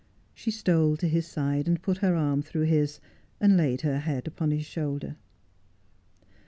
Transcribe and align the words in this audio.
She 0.33 0.49
stole 0.49 0.97
to 0.97 1.07
his 1.07 1.27
side, 1.27 1.67
and 1.67 1.79
put 1.79 1.99
her 1.99 2.15
arm 2.15 2.41
through 2.41 2.63
his, 2.63 2.99
and 3.39 3.55
laid 3.55 3.81
her 3.81 3.99
head 3.99 4.25
upon 4.25 4.49
his 4.49 4.65
shoulder. 4.65 5.15